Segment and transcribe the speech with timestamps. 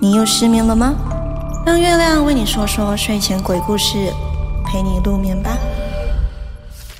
[0.00, 0.94] 你又失眠了吗？
[1.66, 4.12] 让月亮为你说说睡前鬼故事，
[4.64, 5.56] 陪你入眠吧。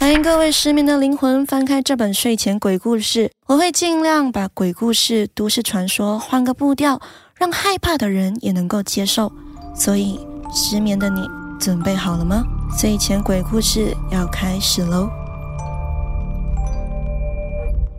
[0.01, 7.01] 欢迎各位失眠的灵魂翻开这本睡前鬼故事，我会尽量把鬼故事、都市传说换个步调，
[7.39, 9.33] 让害怕的人也能够接受。
[9.75, 10.21] 所以，
[10.53, 11.27] 失眠的你
[11.59, 12.43] 准备好了吗？
[12.79, 15.09] 睡前鬼故事要开始喽！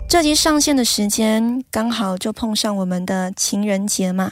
[0.07, 4.31] 这集上线的时间刚好就碰上我们的情人节嘛，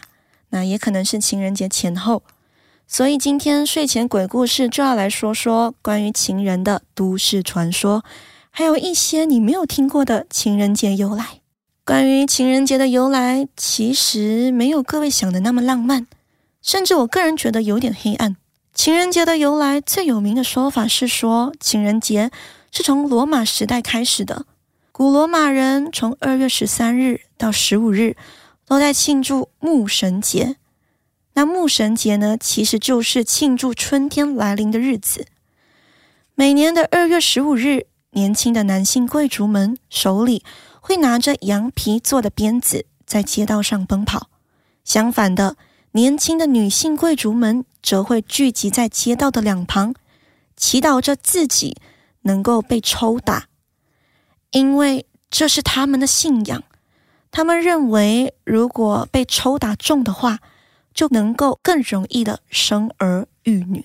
[0.49, 2.23] 那也可能是情人节前后，
[2.87, 8.05] 所以今天睡前鬼故事就要来说说关于情人的都市传说，
[8.49, 11.41] 还有一些你没有听过的情人节由来。
[11.83, 16.07] 关于情人节的由来，其实没有各位想的那么浪漫，
[16.61, 18.37] 甚至我个人觉得有点黑暗。
[18.73, 22.31] 情人节的由来最有名的说法是说，情人节
[22.71, 24.45] 是从罗马时代开始的。
[24.95, 28.15] 古罗马人从二月十三日到十五日
[28.67, 30.57] 都在庆祝牧神节。
[31.33, 35.25] 那牧神节呢，其实就是庆祝春天来临的日子。
[36.35, 40.43] 每年的二月十五日，年轻的男性贵族们手里
[40.79, 44.27] 会拿着羊皮做的鞭子，在街道上奔跑；
[44.85, 45.57] 相反的，
[45.93, 49.95] 年轻的女性贵族们则会聚集在街道的两旁，
[50.55, 51.77] 祈祷着自己
[52.21, 53.47] 能够被抽打。
[54.53, 56.63] 因为这是他们的信仰，
[57.31, 60.39] 他们认为如果被抽打中的话，
[60.93, 63.83] 就能够更容易的生儿育女。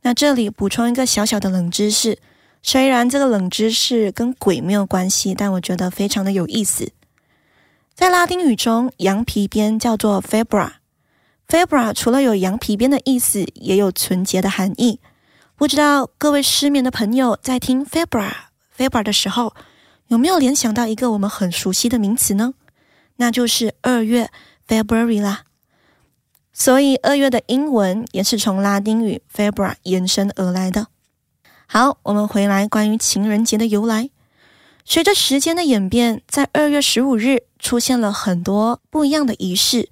[0.00, 2.18] 那这里补充一个小小的冷知识，
[2.62, 6.90] 虽然这个冷知识跟鬼没有关系，但我觉得非常的有意思。
[7.94, 15.00] 在拉丁语中，羊皮鞭叫做 febra，febra 除了有羊皮鞭的意思，也有纯洁的含义。
[15.54, 18.32] 不知道各位失眠的朋友在听 febra
[18.74, 19.52] febra 的时候。
[20.08, 22.54] 有没有联想到一个我们很熟悉的名词呢？
[23.16, 24.30] 那就是二月
[24.66, 25.44] （February） 啦。
[26.52, 30.86] 所以二月的英文也是从拉丁语 “February” 延伸而来的。
[31.66, 34.08] 好，我们回来关于情人节的由来。
[34.84, 39.90] 随着时间的演变，在二月十五日出现了很多不一样的仪式，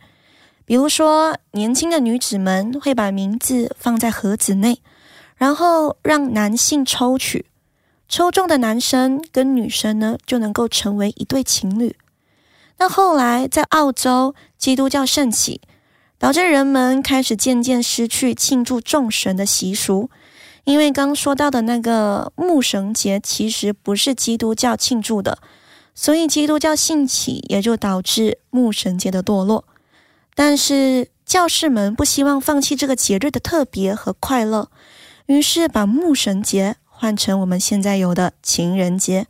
[0.64, 4.80] 比如说，年轻的女子们会把名字放在盒子内，
[5.36, 7.44] 然后让男性抽取。
[8.08, 11.96] 抽中的男生跟女生呢，就能够成为一对情侣。
[12.78, 15.60] 那后来在澳洲，基督教盛起，
[16.18, 20.08] 导致人们开始渐渐失去庆祝众神的习俗。
[20.64, 25.38] 因为刚说到的那个牧神节，其实不是基督教庆祝的，
[25.94, 29.64] 所以基督教兴起，也就导致牧神节的堕落。
[30.34, 34.70] 但是教士们不希望放弃这个节日的特别和快乐，
[35.26, 36.76] 于是把牧神节。
[36.98, 39.26] 换成我们现在有的情人节，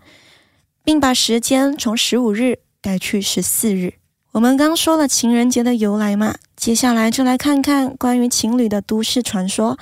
[0.85, 3.95] 并把时间从十五日改去十四日。
[4.31, 9.77] 我们刚说了情人节的由来嘛，接下来就来看看关于情侣的都市传说，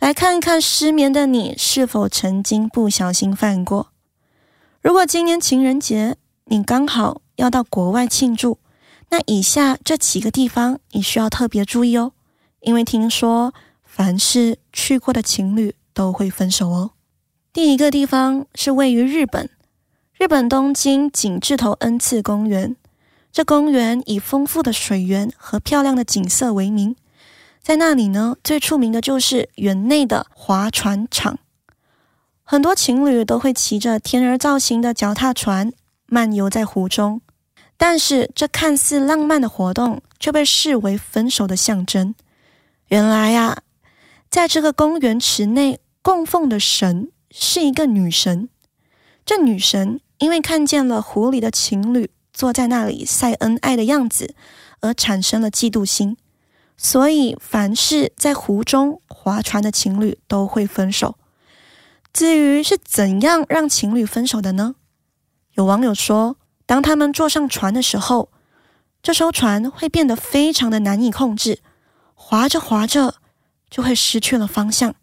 [0.00, 3.88] 来看看失眠的你是否曾经不小心犯过。
[4.82, 8.58] 如果今年情人节你刚好要到国外庆祝，
[9.08, 12.12] 那以下这几个地方你需要特别注意哦，
[12.60, 16.90] 因为听说凡是去过的情侣都会分手哦。
[17.52, 19.50] 第一个地方是位于日本，
[20.16, 22.76] 日本东京景致头恩赐公园。
[23.32, 26.94] 这公园以丰富的水源和漂亮的景色为名，
[27.60, 31.40] 在那里呢，最出名的就是园内的划船场。
[32.44, 35.72] 很多情侣都会骑着天鹅造型的脚踏船
[36.06, 37.20] 漫游在湖中，
[37.76, 42.14] 但是这看似浪漫的活动却被视为分手的象征。
[42.86, 43.62] 原来呀，
[44.30, 47.10] 在这个公园池内供奉的神。
[47.30, 48.48] 是一个女神，
[49.24, 54.34] 这女神因为看见了湖里的情侣坐在那里晒恩爱的样子，
[54.80, 56.16] 而产生了嫉妒心，
[56.76, 61.16] 所以凡是在湖中划船的情侣都会分手。
[62.12, 64.74] 至于是怎样让情侣分手的呢？
[65.54, 66.36] 有网友说，
[66.66, 68.30] 当他们坐上船的时候，
[69.02, 71.60] 这艘船会变得非常的难以控制，
[72.14, 73.14] 划着划着
[73.70, 74.94] 就会失去了方向。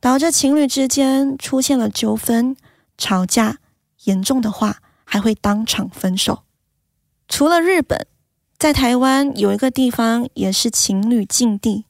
[0.00, 2.56] 导致情侣之间出现了纠纷、
[2.96, 3.58] 吵架，
[4.04, 6.42] 严重的话还会当场分手。
[7.28, 8.06] 除了日本，
[8.58, 11.84] 在台湾有一个地方也是情侣禁地，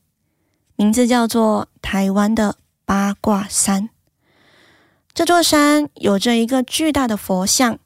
[0.74, 3.90] 名字叫做台湾的八卦山。
[5.14, 7.78] 这座山有着一个巨大的佛像，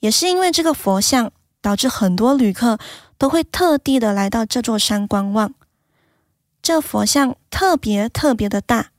[0.00, 1.30] 也是因为这个佛像，
[1.60, 2.78] 导致很多旅客
[3.16, 5.54] 都会特地的来到这座山观望。
[6.62, 8.90] 这佛像特别特别的大。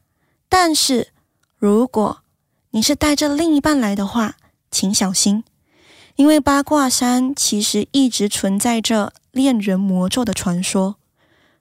[0.49, 1.09] 但是，
[1.57, 2.23] 如果
[2.71, 4.35] 你是带着另一半来的话，
[4.71, 5.43] 请小心，
[6.15, 10.95] 因为八卦山其实一直存在着恋人魔咒的传说。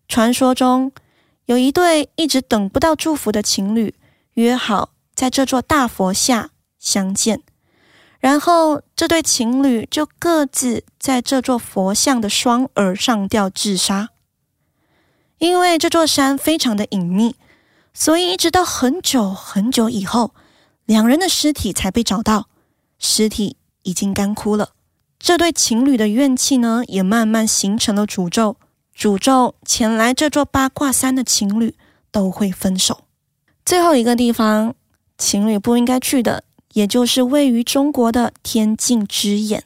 [0.09, 0.91] 传说中
[1.45, 3.95] 有一对一直等不到祝福的情侣，
[4.35, 7.43] 约好在这座大佛下相见。
[8.21, 14.09] 然后，这对情侣就各自在这座佛像的双耳上吊自杀。
[15.39, 17.37] 因为这座山非常的隐秘，
[17.99, 20.33] 所以一直到很久很久以后，
[20.87, 22.49] 两人的尸体才被找到，
[23.01, 24.71] 尸体已经干枯了。
[25.19, 28.57] 这对情侣的怨气呢，也慢慢形成了诅咒，
[28.97, 31.75] 诅咒前来这座八卦山的情侣
[32.13, 33.01] 都会分手。
[33.65, 34.77] 最后一个地方，
[35.19, 36.45] 情侣不应该去的。
[36.75, 39.65] 也就是位于中国的天境之眼。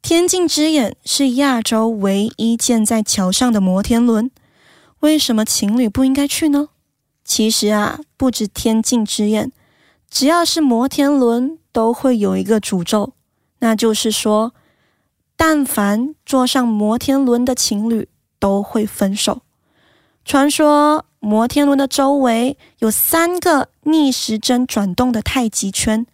[0.00, 4.30] 天境之眼是亚洲唯一建在桥上的摩天轮。
[5.00, 6.68] 为什么情侣不应该去呢？
[7.26, 9.50] 其实啊，不止天境之眼，
[10.08, 13.12] 只要是摩天轮都会有一个诅咒，
[13.58, 14.54] 那就是说，
[15.36, 18.08] 但凡坐上摩天轮的情侣
[18.38, 19.42] 都会分手。
[20.24, 26.06] 传说摩天轮的周围有三个逆时针转动的太极圈。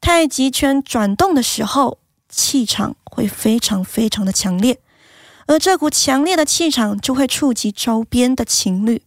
[0.00, 4.78] 太极圈转动的时候，气场会非常非常的强烈，
[5.46, 9.02] 而这股强烈的气场就会触及周边的情侣，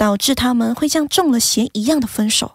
[0.00, 2.52] 导致他们会像中了邪一样的分手。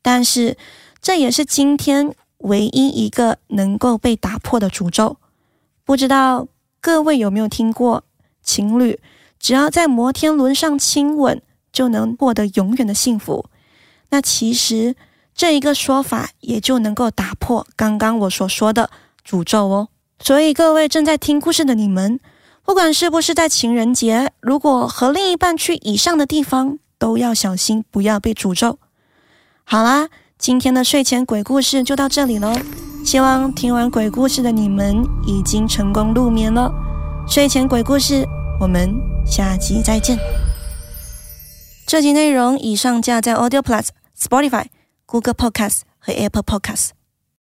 [0.00, 0.56] 但是，
[1.02, 5.16] 这也是今天唯一一个能够被打破的诅咒。
[5.84, 6.46] 不知道
[6.80, 8.04] 各位有没有听过，
[8.40, 9.00] 情侣
[9.40, 11.42] 只要在摩天轮上亲吻
[11.72, 13.46] 就能获得永远的幸福？
[14.10, 14.94] 那其实。
[15.36, 18.88] 这一个说法也就能够打破刚刚我所说的
[19.28, 19.88] 诅咒哦。
[20.20, 22.20] 所以各位正在听故事的你们，
[22.64, 28.78] 不管是不是在情人节，如果和另一半去以上的地方，都要小心，不要被诅咒。
[29.64, 30.08] 好啦，
[30.38, 32.52] 今天的睡前鬼故事就到这里喽。
[33.04, 36.72] 希望听完鬼故事的你们已经成功入眠了。
[37.28, 38.24] 睡前鬼故事，
[38.60, 38.94] 我们
[39.26, 40.18] 下集再见。
[41.86, 43.88] 这集内容已上架在 Audio Plus、
[44.18, 44.66] Spotify。
[45.06, 47.03] Google Podcast 和 Apple Podcast。